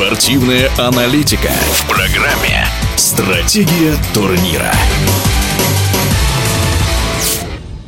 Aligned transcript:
Спортивная 0.00 0.70
аналитика 0.78 1.50
в 1.72 1.86
программе 1.86 2.66
«Стратегия 2.96 3.94
турнира». 4.14 4.72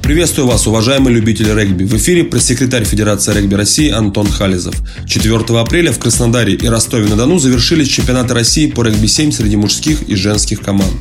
Приветствую 0.02 0.46
вас, 0.46 0.66
уважаемые 0.66 1.14
любители 1.14 1.50
регби. 1.58 1.84
В 1.84 1.96
эфире 1.96 2.24
пресс-секретарь 2.24 2.84
Федерации 2.84 3.32
регби 3.32 3.54
России 3.54 3.90
Антон 3.90 4.26
Хализов. 4.26 4.74
4 5.06 5.58
апреля 5.58 5.90
в 5.90 5.98
Краснодаре 5.98 6.52
и 6.52 6.68
Ростове-на-Дону 6.68 7.38
завершились 7.38 7.88
чемпионаты 7.88 8.34
России 8.34 8.70
по 8.70 8.82
регби-7 8.82 9.32
среди 9.32 9.56
мужских 9.56 10.02
и 10.02 10.14
женских 10.14 10.60
команд. 10.60 10.92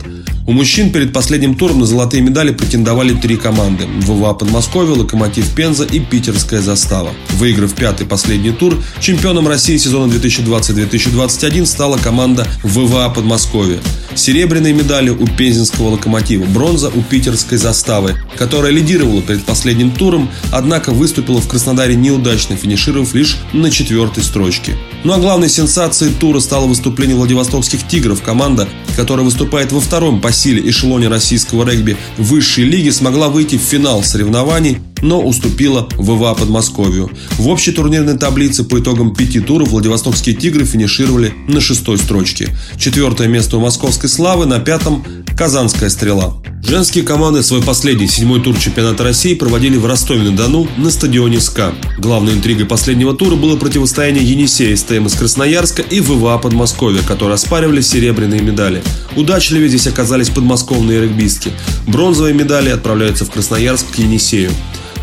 У 0.51 0.53
мужчин 0.53 0.91
перед 0.91 1.13
последним 1.13 1.55
туром 1.55 1.79
на 1.79 1.85
золотые 1.85 2.21
медали 2.21 2.51
претендовали 2.51 3.13
три 3.13 3.37
команды– 3.37 3.85
ВВА 4.01 4.33
Подмосковье, 4.33 4.97
Локомотив 4.97 5.47
Пенза 5.55 5.85
и 5.85 6.01
Питерская 6.01 6.59
застава. 6.59 7.11
Выиграв 7.37 7.73
пятый 7.73 8.05
последний 8.05 8.51
тур, 8.51 8.77
чемпионом 8.99 9.47
России 9.47 9.77
сезона 9.77 10.11
2020-2021 10.11 11.65
стала 11.65 11.97
команда 11.97 12.45
ВВА 12.63 13.07
Подмосковье. 13.07 13.79
Серебряные 14.13 14.73
медали 14.73 15.09
у 15.09 15.25
Пензенского 15.25 15.91
Локомотива, 15.91 16.43
бронза 16.43 16.89
у 16.93 17.01
Питерской 17.01 17.57
заставы, 17.57 18.17
которая 18.35 18.73
лидировала 18.73 19.21
перед 19.21 19.45
последним 19.45 19.91
туром, 19.91 20.29
однако 20.51 20.91
выступила 20.91 21.39
в 21.39 21.47
Краснодаре 21.47 21.95
неудачно, 21.95 22.57
финишировав 22.57 23.13
лишь 23.13 23.37
на 23.53 23.71
четвертой 23.71 24.25
строчке. 24.25 24.75
Ну 25.05 25.13
а 25.13 25.17
главной 25.17 25.47
сенсацией 25.47 26.13
тура 26.13 26.41
стало 26.41 26.67
выступление 26.67 27.15
Владивостокских 27.15 27.87
«Тигров», 27.87 28.21
команда, 28.21 28.67
которая 28.97 29.23
выступает 29.23 29.71
во 29.71 29.79
втором 29.79 30.19
по 30.19 30.33
силе 30.41 30.67
эшелоне 30.69 31.07
российского 31.07 31.69
регби 31.69 31.97
высшей 32.17 32.63
лиги, 32.63 32.89
смогла 32.89 33.29
выйти 33.29 33.57
в 33.57 33.61
финал 33.61 34.03
соревнований, 34.03 34.79
но 35.01 35.21
уступила 35.21 35.87
ВВА 35.97 36.33
Подмосковью. 36.33 37.09
В 37.37 37.47
общей 37.47 37.71
турнирной 37.71 38.17
таблице 38.17 38.63
по 38.63 38.79
итогам 38.79 39.15
пяти 39.15 39.39
туров 39.39 39.69
Владивостокские 39.69 40.35
«Тигры» 40.35 40.65
финишировали 40.65 41.33
на 41.47 41.61
шестой 41.61 41.97
строчке. 41.97 42.49
Четвертое 42.77 43.27
место 43.27 43.57
у 43.57 43.59
московской 43.59 44.09
«Славы», 44.09 44.45
на 44.45 44.59
пятом– 44.59 45.05
«Казанская 45.37 45.89
стрела». 45.89 46.41
Женские 46.63 47.03
команды 47.03 47.41
свой 47.41 47.61
последний, 47.61 48.07
седьмой 48.07 48.41
тур 48.41 48.55
чемпионата 48.57 49.03
России 49.03 49.33
проводили 49.33 49.77
в 49.77 49.85
Ростове-на-Дону 49.85 50.67
на 50.77 50.91
стадионе 50.91 51.39
СКА. 51.41 51.73
Главной 51.97 52.33
интригой 52.33 52.65
последнего 52.65 53.15
тура 53.15 53.35
было 53.35 53.57
противостояние 53.57 54.23
Енисея 54.23 54.75
СТМ 54.75 55.07
из 55.07 55.15
Красноярска 55.15 55.81
и 55.81 55.99
ВВА 55.99 56.37
Подмосковья, 56.37 57.01
которые 57.01 57.33
оспаривали 57.33 57.81
серебряные 57.81 58.41
медали. 58.41 58.83
Удачливее 59.15 59.69
здесь 59.69 59.87
оказались 59.87 60.29
подмосковные 60.29 61.01
регбистки. 61.01 61.51
Бронзовые 61.87 62.33
медали 62.33 62.69
отправляются 62.69 63.25
в 63.25 63.31
Красноярск 63.31 63.87
к 63.91 63.95
Енисею. 63.95 64.51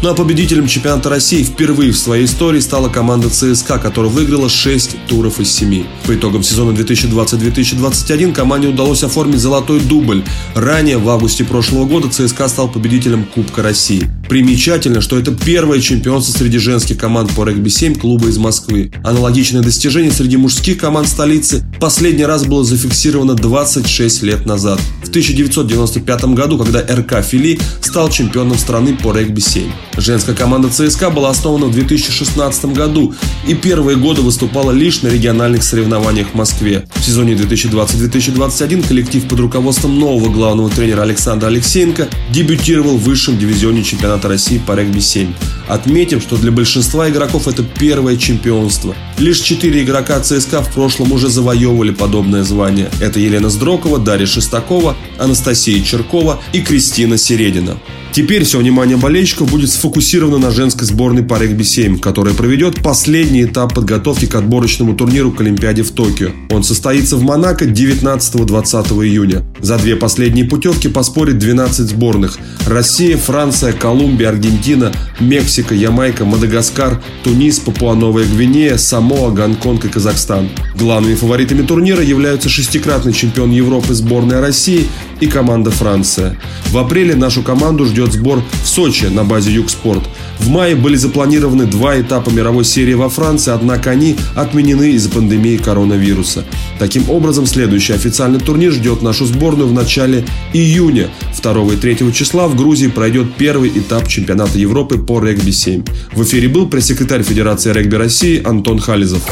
Ну 0.01 0.11
а 0.11 0.15
победителем 0.15 0.69
чемпионата 0.69 1.09
России 1.09 1.43
впервые 1.43 1.91
в 1.91 1.99
своей 1.99 2.27
истории 2.27 2.61
стала 2.61 2.89
команда 2.89 3.31
ЦСКА, 3.31 3.79
которая 3.79 4.13
выиграла 4.13 4.49
6 4.49 5.07
туров 5.09 5.41
из 5.41 5.53
7. 5.53 5.85
По 6.07 6.15
итогам 6.15 6.45
сезона 6.45 6.71
2020-2021 6.71 8.33
команде 8.33 8.69
удалось 8.69 9.03
оформить 9.03 9.41
золотой 9.41 9.81
дубль. 9.81 10.23
Ранее, 10.55 10.99
в 10.99 11.09
августе 11.09 11.45
прошлого 11.45 11.85
года, 11.85 12.09
ЦСКА 12.09 12.49
стал 12.49 12.69
победителем 12.69 13.25
Кубка 13.25 13.63
России. 13.63 14.09
Примечательно, 14.29 15.01
что 15.01 15.19
это 15.19 15.33
первое 15.33 15.81
чемпионство 15.81 16.37
среди 16.37 16.59
женских 16.59 16.99
команд 16.99 17.33
по 17.35 17.45
регби-7 17.45 17.99
клуба 17.99 18.29
из 18.29 18.37
Москвы. 18.37 18.93
Аналогичное 19.03 19.63
достижение 19.63 20.13
среди 20.13 20.37
мужских 20.37 20.77
команд 20.77 21.09
столицы 21.09 21.65
последний 21.81 22.27
раз 22.27 22.45
было 22.45 22.63
зафиксировано 22.63 23.35
26 23.35 24.23
лет 24.25 24.45
назад, 24.45 24.81
в 25.03 25.09
1995 25.09 26.25
году, 26.35 26.59
когда 26.59 26.81
РК 26.81 27.25
Фили 27.25 27.59
стал 27.81 28.11
чемпионом 28.11 28.59
страны 28.59 28.95
по 29.03 29.13
регби-7. 29.13 29.71
Женская 29.97 30.35
команда 30.35 30.69
ЦСКА 30.69 31.09
была 31.09 31.31
основана 31.31 31.67
в 31.67 31.73
2016 31.73 32.67
году 32.67 33.15
и 33.47 33.55
первые 33.55 33.97
годы 33.97 34.21
выступала 34.21 34.73
лишь 34.73 35.01
на 35.01 35.09
региональных 35.09 35.63
соревнованиях 35.63 36.29
в 36.29 36.35
Москве. 36.35 36.87
В 36.97 37.03
сезоне 37.03 37.33
2020-2021 37.33 38.87
коллектив 38.87 39.27
под 39.27 39.41
руководством 39.41 39.99
нового 39.99 40.31
главного 40.31 40.69
тренера 40.69 41.03
Александра 41.03 41.47
Алексеенко 41.47 42.09
дебютировал 42.31 42.99
в 42.99 43.05
высшем 43.05 43.39
дивизионе 43.39 43.83
чемпионата 43.83 44.18
России 44.25 44.59
по 44.59 44.73
регби-7. 44.73 45.29
Отметим, 45.69 46.21
что 46.21 46.37
для 46.37 46.51
большинства 46.51 47.09
игроков 47.09 47.47
это 47.47 47.63
первое 47.63 48.17
чемпионство. 48.17 48.95
Лишь 49.19 49.41
четыре 49.41 49.83
игрока 49.83 50.21
ЦСКА 50.21 50.63
в 50.63 50.73
прошлом 50.73 51.13
уже 51.13 51.29
завоевывали 51.29 51.91
подобное 51.91 52.43
звание. 52.43 52.91
Это 53.01 53.21
Елена 53.21 53.51
Сдрокова, 53.51 53.99
Дарья 53.99 54.27
Шестакова, 54.27 54.97
Анастасия 55.19 55.83
Черкова 55.83 56.41
и 56.53 56.63
Кристина 56.63 57.19
Середина. 57.19 57.79
Теперь 58.13 58.45
все 58.45 58.59
внимание 58.59 58.97
болельщиков 58.97 59.51
будет 59.51 59.71
сфокусировано 59.71 60.39
на 60.39 60.51
женской 60.51 60.87
сборной 60.87 61.23
по 61.23 61.39
регби-7, 61.39 61.99
которая 61.99 62.35
проведет 62.35 62.83
последний 62.83 63.45
этап 63.45 63.75
подготовки 63.75 64.27
к 64.27 64.35
отборочному 64.35 64.97
турниру 64.97 65.31
к 65.31 65.41
Олимпиаде 65.41 65.83
в 65.83 65.93
Токио. 65.93 66.31
Он 66.51 66.65
состоится 66.65 67.17
в 67.17 67.23
Монако 67.23 67.67
19-20 67.67 69.05
июня. 69.05 69.45
За 69.61 69.79
две 69.79 69.95
последние 69.95 70.47
путевки 70.47 70.89
поспорит 70.89 71.39
12 71.39 71.91
сборных. 71.91 72.39
Россия, 72.67 73.17
Франция, 73.17 73.73
Колумбия, 73.73 74.31
Аргентина, 74.31 74.93
Мексика, 75.21 75.75
Ямайка, 75.75 76.25
Мадагаскар, 76.25 77.03
Тунис, 77.23 77.61
Папуа-Новая 77.61 78.25
Гвинея, 78.25 78.79
Самоа, 78.79 79.31
Гонконг 79.31 79.85
и 79.85 79.89
Казахстан. 79.89 80.49
Главными 80.75 81.15
фаворитами 81.15 81.63
турнира 81.63 82.03
являются 82.03 82.49
шестикратный 82.49 83.13
чемпион 83.13 83.51
Европы 83.51 83.95
сборная 83.95 84.41
России 84.41 84.89
и 85.21 85.27
команда 85.27 85.71
Франция. 85.71 86.39
В 86.71 86.79
апреле 86.79 87.15
нашу 87.15 87.43
команду 87.43 87.85
ждет 87.85 88.08
сбор 88.13 88.43
в 88.63 88.69
Сочи 88.69 89.07
на 89.07 89.25
базе 89.25 89.53
Югспорт. 89.53 90.03
В 90.39 90.49
мае 90.49 90.77
были 90.77 90.97
запланированы 90.97 91.67
два 91.67 92.01
этапа 92.01 92.31
мировой 92.31 92.65
серии 92.65 92.95
во 92.95 93.09
Франции, 93.09 93.53
однако 93.53 93.91
они 93.91 94.17
отменены 94.35 94.93
из-за 94.93 95.11
пандемии 95.11 95.57
коронавируса. 95.57 96.45
Таким 96.79 97.11
образом, 97.11 97.47
следующий 97.47 97.93
официальный 97.93 98.41
турнир 98.41 98.73
ждет 98.73 99.03
нашу 99.03 99.27
сборную 99.27 99.69
в 99.69 99.73
начале 99.73 100.25
июня. 100.53 101.09
2 101.41 101.73
и 101.73 101.77
3 101.77 102.13
числа 102.13 102.49
в 102.49 102.57
Грузии 102.57 102.89
пройдет 102.89 103.35
первый 103.37 103.71
этап 103.71 104.09
чемпионата 104.09 104.59
Европы 104.59 104.99
по 104.99 105.21
регби-7. 105.21 105.89
В 106.13 106.23
эфире 106.23 106.49
был 106.49 106.69
пресс-секретарь 106.69 107.23
Федерации 107.23 107.73
регби 107.73 107.97
России 107.97 108.43
Антон 108.45 108.79
Хализов. 108.79 109.23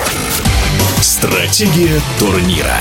Стратегия 1.01 2.01
турнира. 2.19 2.81